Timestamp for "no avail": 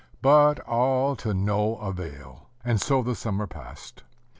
1.31-2.49